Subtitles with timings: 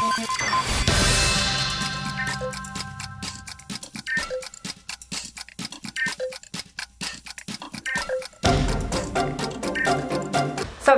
[0.00, 0.26] Salve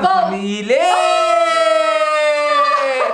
[0.07, 0.79] família!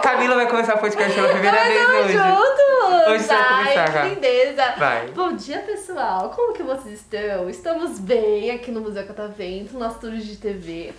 [0.02, 2.12] Camila vai começar o podcast pela primeira vez Tamo hoje.
[2.12, 3.08] juntos!
[3.08, 4.74] Hoje você vai Ai, começar, lindeza!
[4.78, 5.06] Vai.
[5.08, 6.30] Bom dia, pessoal!
[6.36, 7.48] Como que vocês estão?
[7.48, 10.92] Estamos bem aqui no Museu Catavento, nosso tour de TV.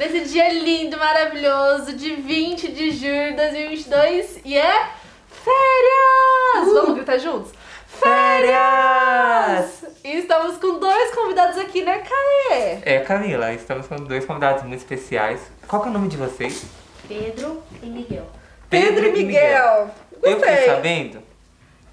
[0.00, 4.88] Nesse dia lindo, maravilhoso, de 20 de julho de 2022 e é
[5.28, 6.68] férias!
[6.68, 6.72] Uh!
[6.72, 7.52] Vamos gritar juntos?
[7.86, 9.84] Férias!
[10.02, 12.78] E estamos com dois convidados aqui, né, Caê?
[12.80, 15.38] É, Camila, estamos com dois convidados muito especiais.
[15.68, 16.64] Qual que é o nome de vocês?
[17.06, 18.26] Pedro e Miguel.
[18.70, 19.90] Pedro e Miguel.
[20.22, 21.22] Eu fiquei sabendo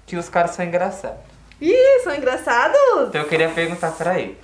[0.06, 1.20] que os caras são engraçados.
[1.60, 3.08] Ih, são engraçados?
[3.08, 4.38] Então eu queria perguntar pra ele.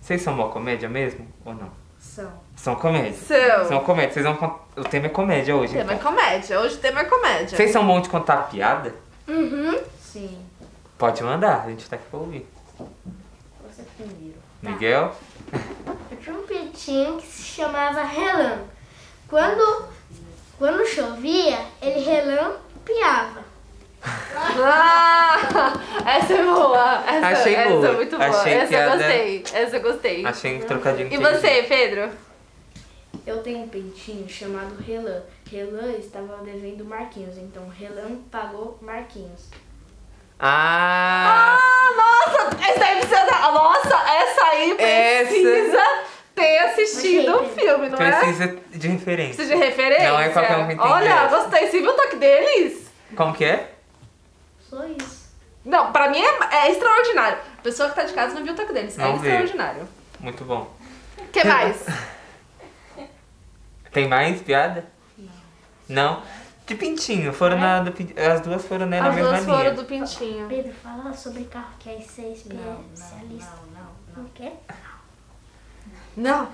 [0.00, 1.70] Vocês são uma comédia mesmo ou não?
[2.00, 2.45] São.
[2.56, 3.12] São comédia.
[3.12, 3.68] São.
[3.68, 4.12] São comédia.
[4.12, 5.74] Vocês vão cont- O tema é comédia O hoje.
[5.74, 6.10] tema é então.
[6.12, 6.60] comédia.
[6.60, 7.56] Hoje o tema é comédia.
[7.56, 8.94] Vocês são bons de contar piada?
[9.28, 9.78] Uhum.
[10.00, 10.38] Sim.
[10.98, 12.46] Pode mandar, a gente tá aqui pra ouvir.
[13.68, 14.36] Você primeiro.
[14.62, 15.14] Miguel?
[16.10, 18.60] Eu tinha um pintinho que se chamava Relan.
[19.28, 19.84] Quando,
[20.58, 23.44] quando chovia, ele relampeava.
[24.02, 25.72] Ah,
[26.06, 27.02] essa é boa.
[27.06, 27.88] Essa, Achei essa boa.
[27.88, 28.28] é muito boa.
[28.28, 29.44] Achei essa piada- eu gostei.
[29.52, 30.26] Essa eu gostei.
[30.26, 31.62] Achei um trocadilho E você.
[31.68, 32.10] Pedro?
[33.26, 35.22] Eu tenho um peitinho chamado Relan.
[35.50, 39.48] Relan estava devendo Marquinhos, então Relan pagou Marquinhos.
[40.38, 41.58] Ah!
[41.58, 42.56] Ah, nossa!
[42.70, 43.24] Essa aí precisa.
[43.24, 45.82] dar- Nossa, essa aí precisa
[46.34, 48.10] ter assistido o filme, não é?
[48.20, 49.34] Precisa de referência.
[49.34, 50.08] Precisa de referência?
[50.12, 51.36] Não é qualquer um que entende Olha, essa.
[51.38, 51.66] gostei.
[51.70, 52.90] Você viu o toque deles?
[53.16, 53.72] Como que é?
[54.68, 55.26] Só isso.
[55.64, 57.38] Não, pra mim é, é extraordinário.
[57.58, 58.96] A pessoa que tá de casa não viu o toque deles.
[58.98, 59.26] é Não vi.
[59.28, 59.88] extraordinário.
[60.20, 60.70] Muito bom.
[61.18, 61.84] O que mais?
[63.96, 64.84] Tem mais piada?
[65.88, 66.22] Não.
[66.66, 67.32] De pintinho.
[67.32, 69.56] Foram na do As duas foram né, na As mesma duas linha.
[69.56, 70.48] foram do pintinho.
[70.48, 72.52] Pedro, fala sobre carro que é especialista.
[72.52, 72.84] não,
[73.72, 73.90] não.
[74.14, 74.60] Não quer?
[76.14, 76.46] Não.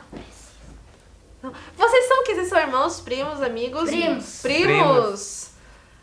[1.43, 1.53] Não.
[1.77, 2.35] Vocês são o que?
[2.37, 3.91] Vocês são irmãos, primos, amigos?
[3.91, 4.41] Primos.
[4.43, 4.67] Primos.
[4.67, 5.51] Primos.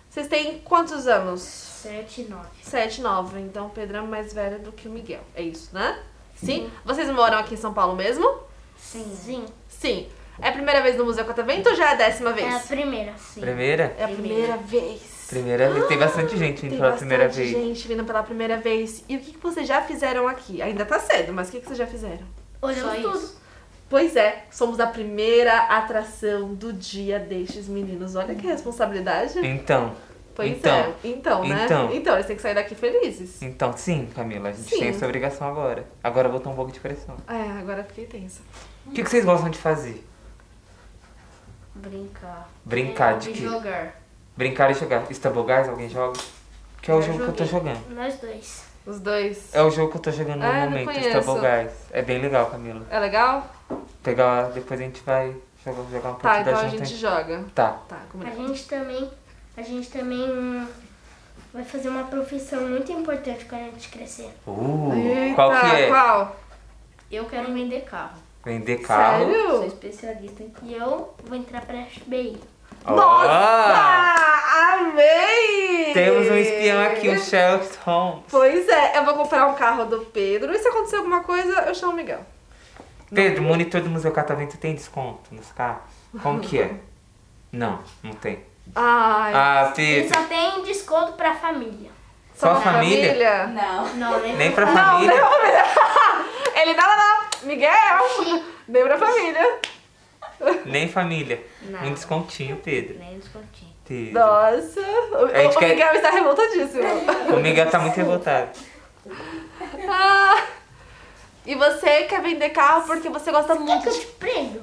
[0.09, 1.39] Vocês têm quantos anos?
[1.39, 2.49] Sete e nove.
[2.61, 3.39] Sete, nove.
[3.39, 5.23] Então o Pedro é mais velho do que o Miguel.
[5.33, 6.03] É isso, né?
[6.35, 6.69] Sim?
[6.83, 8.29] Vocês moram aqui em São Paulo mesmo?
[8.75, 9.15] Sim.
[9.15, 9.45] Sim.
[9.69, 10.09] Sim.
[10.41, 12.47] É a primeira vez no Museu Catavento ou já é a décima vez?
[12.47, 13.13] É a primeira.
[13.17, 13.41] Sim.
[13.41, 13.95] Primeira?
[13.97, 15.27] É a primeira vez.
[15.29, 15.87] Primeira vez.
[15.87, 17.49] Tem bastante gente vindo Tem pela primeira vez.
[17.51, 19.03] gente vindo pela primeira vez.
[19.07, 20.61] E o que, que vocês já fizeram aqui?
[20.61, 22.25] Ainda tá cedo, mas o que, que vocês já fizeram?
[22.61, 23.17] Olhamos Só tudo.
[23.17, 23.39] isso.
[23.89, 28.15] Pois é, somos a primeira atração do dia destes meninos.
[28.15, 29.39] Olha que responsabilidade.
[29.45, 29.93] Então.
[30.35, 30.73] Pois então.
[30.73, 30.93] é.
[31.03, 31.65] Então, né?
[31.65, 31.93] Então.
[31.93, 33.41] Então, eles têm que sair daqui felizes.
[33.41, 34.49] Então, sim, Camila.
[34.49, 34.79] A gente Sim.
[34.79, 35.85] tem essa obrigação agora.
[36.03, 37.17] Agora botar um pouco de pressão.
[37.27, 38.41] É, agora fiquei tensa.
[38.85, 40.07] O que, que vocês gostam de fazer?
[41.79, 42.49] Brincar.
[42.65, 43.41] Brincar de E quê?
[43.43, 43.95] jogar.
[44.35, 45.05] Brincar e jogar.
[45.13, 46.19] Stumble Guys, alguém joga?
[46.81, 47.89] Que é o Já jogo que eu tô jogando.
[47.95, 48.63] Nós dois.
[48.85, 49.53] Os dois.
[49.53, 50.93] É o jogo que eu tô jogando no Ah, eu não momento.
[50.93, 51.71] Stumble Guys.
[51.91, 52.85] É bem legal, Camila.
[52.89, 53.47] É legal?
[54.03, 55.35] Pegar, depois a gente vai
[55.65, 56.97] jogar, jogar um Tá, partida então a gente hein?
[56.99, 57.43] joga.
[57.53, 57.79] Tá.
[57.87, 59.09] Tá, A gente também.
[59.57, 60.67] A gente também hum,
[61.53, 64.33] vai fazer uma profissão muito importante quando a gente crescer.
[64.47, 65.87] Uh, Eita, qual que é?
[65.89, 66.35] Qual?
[67.11, 68.17] Eu quero vender carro.
[68.43, 69.25] Vender carro.
[69.25, 69.65] Sou Sério?
[69.67, 72.37] especialista em E eu vou entrar pra FBI.
[72.85, 74.15] Nossa!
[74.73, 75.91] Amei!
[75.93, 78.23] Temos um espião aqui, o Sherlock Holmes.
[78.29, 81.75] Pois é, eu vou comprar um carro do Pedro e se acontecer alguma coisa, eu
[81.75, 82.21] chamo o Miguel.
[83.13, 85.81] Pedro, monitor do Museu Catavento tem desconto nos carros?
[86.21, 86.71] Como que é?
[87.51, 88.45] Não, não tem.
[88.75, 90.15] Ai, Ah, Ele Pedro.
[90.19, 91.89] só tem desconto pra família.
[92.35, 93.47] Só uma família?
[93.47, 93.95] Não.
[93.95, 95.15] Não, nem Nem pra Não, família?
[95.15, 95.65] nem pra família.
[96.61, 96.98] Ele, não, não, não.
[97.49, 99.59] Miguel, nem pra família.
[100.65, 101.43] Nem família.
[101.63, 101.83] Não.
[101.85, 102.97] Um descontinho, Pedro.
[102.99, 103.69] Nem descontinho.
[103.87, 104.13] Pedro.
[104.13, 106.83] Nossa, o, A gente o quer- Miguel está revoltadíssimo.
[107.33, 108.49] O Miguel tá muito revoltado.
[109.89, 110.43] Ah,
[111.45, 113.99] e você quer vender carro porque você gosta Quer muito que eu de...
[113.99, 114.61] te prendo?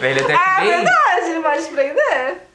[0.00, 0.68] Ele é do Ah, é FBI?
[0.68, 2.48] verdade, ele vai te prender.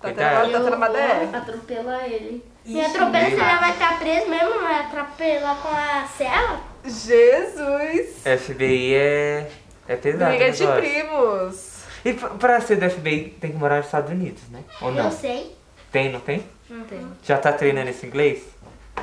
[0.00, 0.52] Tá tendo, Verdade.
[0.52, 1.26] tá tendo uma DR.
[1.30, 2.44] vou atropelar ele.
[2.64, 4.60] Me atropela, você já vai estar preso mesmo?
[4.60, 6.60] Vai atropelar com a cela?
[6.88, 8.16] Jesus.
[8.24, 9.50] FBI é,
[9.88, 10.30] é pesado.
[10.36, 10.80] Briga o de negócio.
[10.82, 11.76] primos.
[12.04, 14.62] E pra- ser do FBI tem que morar nos Estados Unidos, né?
[14.80, 15.04] Ou não?
[15.06, 15.56] Eu sei.
[15.90, 16.48] Tem, não tem?
[16.70, 17.06] Não tem.
[17.22, 18.42] Já tá treinando esse inglês?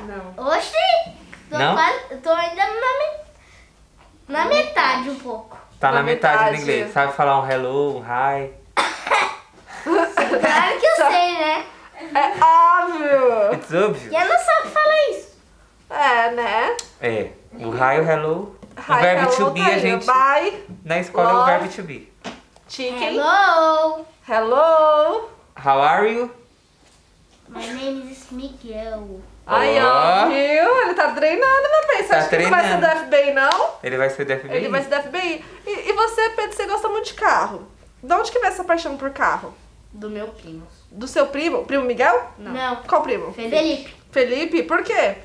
[0.06, 0.46] Não.
[0.46, 0.72] Oxi!
[1.50, 1.74] Tô, Não?
[1.74, 3.18] quase, tô ainda na, me-
[4.28, 5.56] na metade um pouco.
[5.78, 6.56] Tá na, Na metade, metade.
[6.56, 6.92] do inglês.
[6.92, 8.50] Sabe falar um hello, um hi.
[9.84, 11.66] Claro que eu sei, né?
[12.14, 13.54] É óbvio.
[13.54, 14.12] It's obvious.
[14.12, 15.33] E eu não sabe falar isso.
[15.94, 16.76] É, né?
[17.00, 17.30] É.
[17.54, 18.56] O hi, o hello.
[18.76, 20.06] Hi, o verbo hello, to be tá a gente.
[20.06, 21.42] Bye, Na escola é Love.
[21.42, 22.12] o verbo to be.
[22.68, 24.04] chicken, Hello!
[24.28, 25.28] hello.
[25.64, 26.30] How are you?
[27.48, 29.20] My name is Miguel.
[29.46, 30.80] Aí, ó, viu?
[30.82, 32.02] Ele tá treinando, meu bem.
[32.02, 33.06] Você Tá acha que ele não vai ser do treinando.
[33.06, 33.70] FBI, não?
[33.82, 34.56] Ele vai ser do FBI?
[34.56, 35.44] Ele vai ser do FBI.
[35.66, 37.68] E, e você, Pedro, você gosta muito de carro.
[38.02, 39.54] De onde que vem essa paixão por carro?
[39.92, 40.66] Do meu primo.
[40.90, 41.64] Do seu primo?
[41.66, 42.30] Primo Miguel?
[42.38, 42.76] Não.
[42.88, 43.32] Qual primo?
[43.34, 43.94] Felipe.
[44.10, 44.62] Felipe?
[44.64, 45.16] Por quê?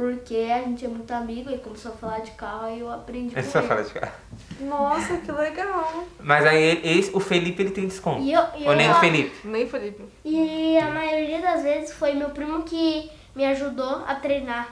[0.00, 3.34] Porque a gente é muito amigo e começou a falar de carro e eu aprendi
[3.34, 3.68] com só ele.
[3.68, 4.12] fala de carro.
[4.60, 6.04] Nossa, que legal.
[6.18, 8.22] Mas aí ele- esse, o Felipe ele tem desconto.
[8.22, 9.46] E eu, e Ou nem eu- o Felipe.
[9.46, 10.02] Nem Felipe.
[10.24, 14.70] E a maioria das vezes foi meu primo que me ajudou a treinar.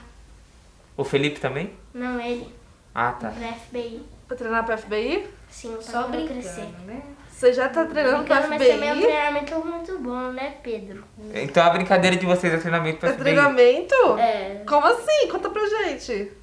[0.97, 1.73] O Felipe também?
[1.93, 2.47] Não ele,
[2.95, 3.29] Ah, tá.
[3.29, 4.01] pra FBI.
[4.27, 5.27] Pra treinar pra FBI?
[5.47, 6.67] Sim, Só pra eu brincando, crescer.
[6.87, 7.03] né?
[7.39, 9.07] Você já tá treinando pra Brincando, mas também é um FBI?
[9.07, 11.05] treinamento muito bom, né, Pedro?
[11.33, 13.23] Então a brincadeira de vocês é treinamento pra É FBI.
[13.23, 13.95] treinamento?
[14.19, 14.61] É.
[14.67, 15.29] Como assim?
[15.31, 16.33] Conta pra gente.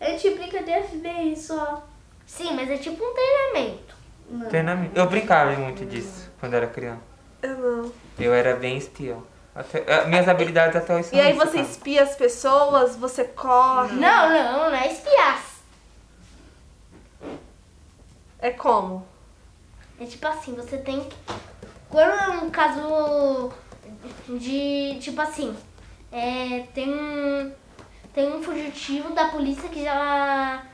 [0.00, 1.86] A gente brinca de FBI só.
[2.26, 3.94] Sim, mas é tipo um treinamento.
[4.28, 4.48] Não.
[4.48, 4.98] Treinamento.
[4.98, 7.02] Eu brincava muito disso quando era criança.
[7.40, 7.92] Eu não.
[8.18, 9.22] Eu era bem espião.
[9.54, 11.68] Até- eh, minhas habilidades até hoje são E aí isso, você cara.
[11.68, 13.92] espia as pessoas, você corre.
[13.94, 15.40] Não, não, não é espiar.
[18.40, 19.06] É como?
[20.02, 21.16] É tipo assim, você tem que.
[21.88, 23.52] Quando é um caso
[24.28, 24.98] de.
[25.00, 25.56] Tipo assim,
[26.10, 27.52] é, tem um.
[28.12, 30.66] Tem um fugitivo da polícia que já.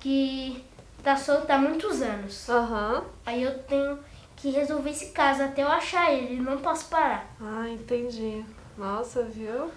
[0.00, 0.64] que
[1.00, 2.48] tá solto há muitos anos.
[2.48, 3.04] Aham.
[3.24, 4.00] Aí eu tenho
[4.34, 7.32] que resolver esse caso até eu achar ele, não posso parar.
[7.40, 8.44] Ah, entendi.
[8.76, 9.70] Nossa, viu?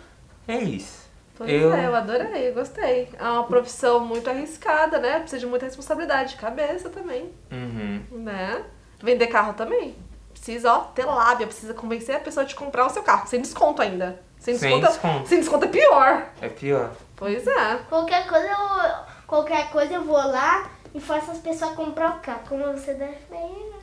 [0.48, 1.08] É isso.
[1.36, 3.10] Pois Eu- é, eu adorei, eu gostei.
[3.20, 5.20] É uma profissão muito arriscada, né?
[5.20, 8.02] Precisa de muita responsabilidade, cabeça também, Uhum.
[8.12, 8.64] né?
[9.02, 9.96] Vender carro também.
[10.32, 13.28] Precisa, ó, ter lábia, precisa convencer a pessoa de comprar o seu carro.
[13.28, 14.22] Sem desconto ainda.
[14.40, 15.28] Sem Sem desconto, desconto.
[15.30, 16.26] Sem desconto é pior.
[16.42, 16.92] É pior.
[17.16, 17.76] Pois é.
[17.90, 22.42] Qualquer coisa eu, qualquer coisa eu vou lá e faço as pessoas comprar o carro.
[22.48, 23.78] Como você deve ver, né?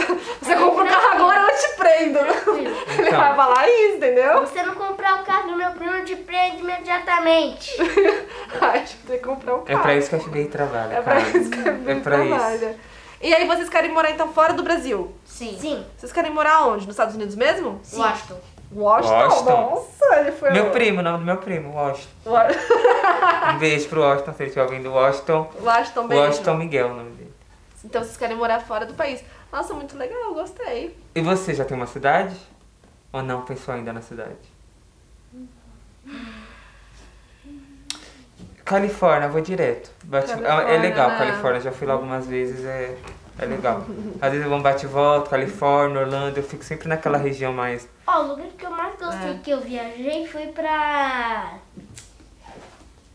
[0.40, 2.18] Você compra o carro agora, eu te prendo.
[2.18, 3.20] Ele Então.
[3.20, 4.40] vai falar isso, Se entendeu?
[4.40, 7.76] você não comprar o carro do meu primo, eu te prendo imediatamente.
[8.60, 9.82] Ai, eu ter que comprar o É carro.
[9.82, 11.38] pra isso que a FBI trabalha, É pra cara.
[11.38, 12.28] isso que a É gente pra isso.
[12.34, 12.76] trabalha.
[13.20, 15.12] E aí vocês querem morar então fora do Brasil?
[15.24, 15.56] Sim.
[15.60, 15.84] Sim.
[15.96, 16.86] Vocês querem morar onde?
[16.86, 17.80] Nos Estados Unidos mesmo?
[17.92, 18.36] Washington.
[18.72, 19.14] Washington?
[19.14, 19.50] Washington.
[19.70, 20.70] Nossa, ele foi Meu lá.
[20.70, 22.08] primo, o nome do meu primo, Washington.
[22.26, 22.46] Wa-
[23.54, 25.50] Um beijo pro Washington, se ele estiver ouvindo Washington.
[25.62, 26.24] Washington, beijo.
[26.26, 27.27] Washington Miguel, o nome dele.
[27.84, 29.22] Então vocês querem morar fora do país.
[29.52, 30.96] Nossa, muito legal, gostei.
[31.14, 32.36] E você já tem uma cidade?
[33.12, 34.36] Ou não pensou ainda na cidade?
[38.64, 39.90] Califórnia, vou direto.
[40.04, 41.18] Bate- Califórnia, é legal, né?
[41.18, 42.98] Califórnia, já fui lá algumas vezes, é,
[43.38, 43.86] é legal.
[44.20, 47.52] Às vezes eu vou um bate e volta, Califórnia, Orlando, eu fico sempre naquela região
[47.52, 47.88] mais.
[48.06, 49.38] Ó, o lugar que eu mais gostei É.
[49.42, 51.58] que eu viajei foi pra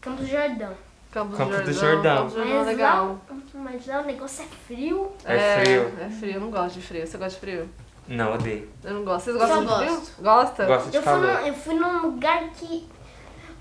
[0.02, 0.74] Campos do Jordão.
[1.14, 2.16] Campos, Campos do Jordão.
[2.18, 3.06] Campos do Jordão é legal.
[3.30, 5.12] Lá, mas lá o negócio é frio.
[5.24, 5.94] É frio.
[6.02, 7.06] É frio, eu não gosto de frio.
[7.06, 7.70] Você gosta de frio?
[8.08, 8.68] Não, odeio.
[8.84, 9.26] Eu não gosto.
[9.26, 10.02] Vocês gostam de frio?
[10.20, 10.66] Gosta?
[10.66, 11.28] Gosto de Eu fui, calor.
[11.42, 12.90] num, eu fui num lugar que,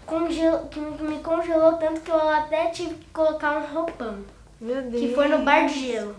[0.06, 4.16] congel, que me- congelou tanto que eu até tive que colocar um roupão.
[4.60, 5.00] Meu Deus.
[5.02, 6.16] Que foi no bar de gelo.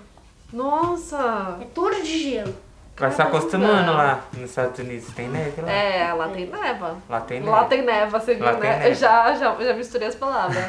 [0.52, 1.58] Nossa.
[1.62, 2.54] É tudo de gelo.
[2.96, 5.08] Vai se acostumando lá nos Estados Unidos.
[5.16, 5.72] Tem neve lá?
[5.72, 6.98] É, lá tem neva.
[7.10, 7.52] Lá tem neve.
[7.52, 8.88] Lá tem neva, você viu, Lá né?
[8.90, 10.64] Eu já, já, já misturei as palavras.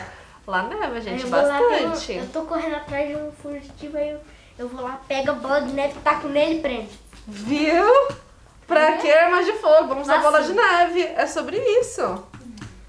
[0.47, 2.13] Lá neva, gente, eu vou lá, bastante.
[2.13, 4.21] eu tô correndo atrás de um fugitivo, aí eu,
[4.59, 6.89] eu vou lá, pego a bola de neve, taco nele e prendo.
[7.27, 8.09] Viu?
[8.67, 9.89] Pra que armas de fogo?
[9.89, 11.03] Vamos usar bola de neve.
[11.03, 12.25] É sobre isso.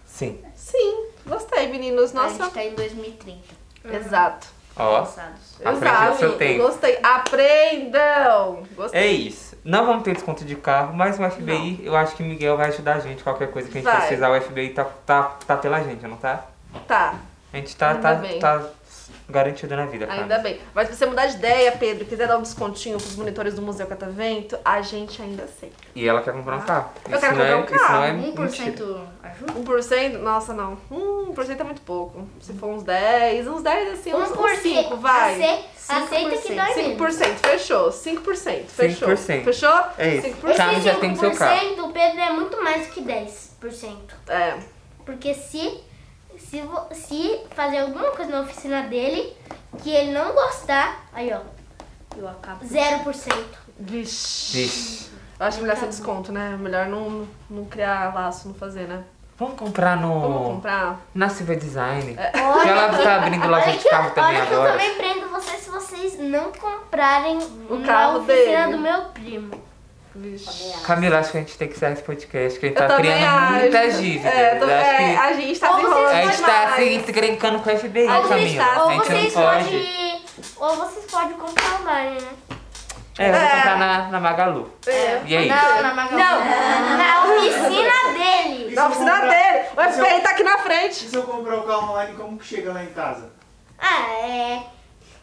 [0.05, 0.41] Sim.
[0.55, 2.11] Sim, gostei, meninos.
[2.15, 2.43] A Nossa.
[2.43, 3.39] gente tá em 2030.
[3.85, 4.47] Exato.
[4.77, 5.55] Ó, Passados.
[5.63, 6.11] Aprende Exato.
[6.13, 6.63] o seu tempo.
[6.63, 6.99] Gostei.
[7.01, 8.63] Aprendam.
[8.75, 9.01] Gostei.
[9.01, 9.57] é isso.
[9.63, 12.67] Não vamos ter desconto de carro, mas o FBI, eu acho que o Miguel vai
[12.67, 13.23] ajudar a gente.
[13.23, 14.01] Qualquer coisa que a gente Vai.
[14.01, 16.45] precisar, o FBI tá, tá, tá pela gente, não tá?
[16.87, 17.15] Tá.
[17.55, 18.69] A gente tá, tá, tá
[19.29, 20.23] garantido na vida, cara.
[20.23, 20.59] Ainda bem.
[20.73, 23.87] Mas se você mudar de ideia, Pedro, quiser dar um descontinho pros monitores do Museu
[23.87, 25.73] Catavento, a gente ainda aceita.
[25.95, 26.89] E ela quer comprar um carro.
[27.09, 28.03] Eu quero não é, comprar um Isso não carro.
[28.03, 28.71] é mentira.
[28.73, 29.53] 1% ajuda?
[29.53, 30.17] 1%?
[30.17, 30.77] Nossa, não.
[30.91, 32.27] Hum, 1% é muito pouco.
[32.41, 35.41] Se for uns 10, uns 10 assim, uns, uns 5, vai.
[35.41, 37.15] Ace- Aceita que dói menos.
[37.15, 37.89] 5%, fechou.
[37.89, 39.07] 5%, fechou.
[39.07, 39.43] 5%.
[39.45, 39.79] Fechou?
[39.97, 40.27] É isso.
[40.41, 40.55] 5%.
[40.57, 41.59] Carro já tem seu carro.
[41.69, 43.95] 5% do Pedro é muito mais do que 10%.
[44.27, 44.57] É.
[45.05, 45.79] Porque se,
[46.39, 46.61] se,
[46.93, 49.35] se fazer alguma coisa na oficina dele
[49.81, 51.39] que ele não gostar, aí ó,
[52.17, 52.63] Eu acabo.
[52.65, 53.33] 0%.
[53.77, 54.57] Vixe.
[54.57, 55.09] Vixe.
[55.39, 56.55] Eu acho melhor sem desconto, né?
[56.59, 59.03] Melhor não, não criar laço, não fazer, né?
[59.37, 60.21] Vamos comprar no.
[60.21, 61.01] Vamos comprar.
[61.13, 62.15] Na Silver Design.
[62.17, 62.31] É.
[62.31, 64.71] Que ela tá abrindo loja olha de que, carro também olha que eu agora.
[64.79, 67.37] também prendo vocês se vocês não comprarem
[67.69, 68.71] O na carro oficina dele.
[68.71, 69.64] do meu primo.
[70.15, 70.73] Vixe.
[70.83, 72.95] Camila, acho que a gente tem que sair esse podcast, que a gente eu tá
[72.95, 73.53] criando acho.
[73.59, 74.33] muitas dívidas.
[74.33, 74.69] É, tô...
[74.69, 78.65] é, a gente tá se A gente tá se encrencando com o FBI, a Camila.
[78.65, 78.83] Tá...
[78.83, 80.25] Ou a gente vocês não pode...
[80.57, 82.29] Ou vocês podem comprar online, né?
[83.17, 83.49] É, eu vou é.
[83.49, 84.71] comprar na, na Magalu.
[84.87, 85.21] É.
[85.25, 85.49] E aí?
[85.49, 86.17] Não, na Magalu.
[86.17, 88.75] Não, na oficina dele.
[88.75, 89.29] Na oficina comprar...
[89.29, 89.65] dele.
[89.75, 91.05] O FBI tá aqui na frente.
[91.05, 93.31] E se eu comprar o carro online, como que chega lá em casa?
[93.77, 94.63] Ah, é...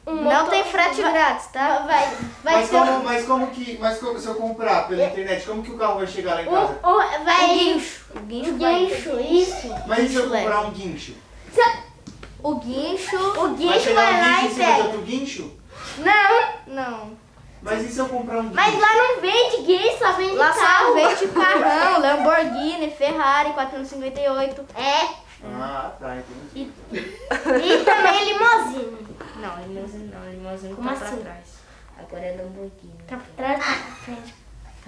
[0.05, 1.79] Um Não motor- tem frete vai- grátis, tá?
[1.87, 2.09] Vai,
[2.43, 3.79] vai Mas um- como, mas como que.
[3.79, 6.49] Mas como, se eu comprar pela internet, como que o carro vai chegar lá em
[6.49, 6.79] um, casa?
[6.85, 7.45] um- vai.
[7.45, 8.05] O guincho.
[8.17, 9.75] O guincho vai- guincho, isso.
[9.87, 11.15] Mas e se eu guincho comprar um guincho?
[12.43, 13.17] O guincho...
[13.17, 14.83] O Vai guincho chegar vai um lá guincho em e pega.
[14.85, 15.53] outro guincho?
[15.99, 17.11] Não, Não.
[17.63, 18.55] Mas e se eu comprar um guincho?
[18.57, 20.95] mas lá não vende guincho, só vende Lá só carro.
[20.95, 24.67] vende carrão, Lamborghini, Ferrari 458.
[24.75, 25.23] É.
[25.45, 26.73] Ah, tá, entendi.
[26.93, 29.12] E também limousine.
[29.43, 31.17] Não, limousine não, limousine Como tá assim?
[31.17, 31.45] pra trás.
[31.99, 32.95] Agora é Lamborghini.
[33.07, 34.35] Tá por trás tá pra frente.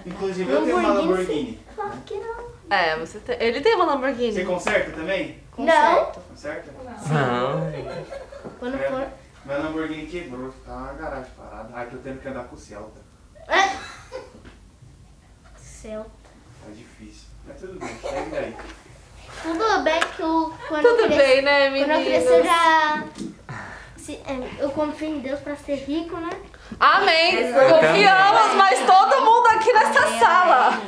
[0.05, 1.59] Inclusive eu tenho uma Lamborghini.
[1.75, 2.45] Claro que não.
[2.69, 4.45] É, você tem- ele tem uma Você Lamborghini.
[4.45, 5.39] conserta também?
[5.51, 6.19] Conserto.
[6.21, 6.71] Conserta?
[7.11, 8.51] Não.
[8.59, 8.89] Quando É.
[8.89, 9.07] for...
[9.45, 11.69] Meu Lamborghini quebrou, tá na garagem parada.
[11.73, 13.01] Ai, tô tendo que andar com o Celta.
[15.57, 16.05] Céu.
[16.63, 17.27] Tá difícil.
[17.47, 18.55] Mas tudo bem, segue daí.
[19.43, 23.03] Tudo bem que eu, quando Tudo eu crescer, bem, né, quando eu crescer já...
[24.05, 26.29] se- é, eu confio em Deus pra ser rico, né?
[26.79, 27.35] Amém.
[27.35, 30.79] Eu Confiamos, mas todo mundo aqui nessa sala.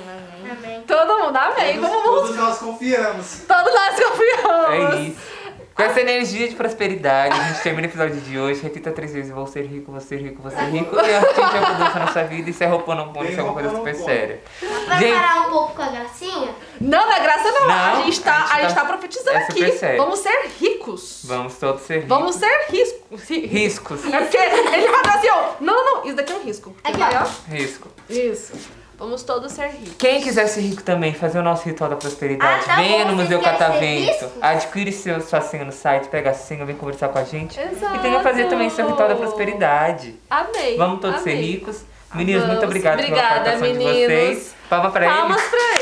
[0.50, 0.82] Amém.
[0.88, 1.80] Todo mundo, amém.
[1.82, 3.42] Todos, todos nós confiamos.
[3.48, 4.96] Todos nós confiamos.
[4.96, 5.38] É isso.
[5.76, 8.62] Com essa energia de prosperidade, a gente termina o episódio de hoje.
[8.64, 10.96] Repita três vezes: vou ser rico, vou ser rico, vou ser rico.
[10.96, 12.50] E a gente abundância na sua vida.
[12.50, 14.42] Isso é roupão não pôr, isso é uma coisa super séria.
[14.88, 16.50] Pra Gente- parar um pouco com a gracinha,
[16.82, 17.20] Não, não é
[17.68, 18.02] não.
[18.02, 19.72] A gente tá, a gente a gente tá- tá profetizando é aqui.
[19.74, 19.98] sério.
[19.98, 21.22] Vamos ser ricos.
[21.26, 22.10] Vamos todos ser ricos.
[22.10, 23.24] Vamos ser riscos.
[23.30, 24.06] Ri- Riscos.
[24.14, 25.44] É porque ele fala assim, ó.
[25.60, 26.06] Não, não, não.
[26.06, 26.76] Isso daqui é um risco.
[26.84, 27.52] Aqui, ó.
[27.52, 27.88] Risco.
[28.10, 28.54] Isso.
[29.00, 29.94] Vamos todos ser ricos.
[30.00, 33.12] Quem quiser ser rico também, fazer o nosso ritual da prosperidade, Ah, tá venha bom,
[33.12, 34.32] no Museu ser Catavento, risco?
[34.42, 37.60] adquire seu, sua senha no site, pega a senha, vem conversar com a gente.
[37.60, 37.96] Exato.
[37.96, 40.20] E venha fazer também seu ritual da prosperidade.
[40.30, 40.78] Amém.
[40.78, 41.42] Vamos todos ser amém.
[41.44, 41.82] ricos.
[42.16, 42.64] Meninos, muito Vamos.
[42.70, 44.08] obrigado Obrigada, pela participação de meninos.
[44.08, 44.56] vocês.
[44.70, 45.50] Palma pra Palmas eles.
[45.50, 45.77] pra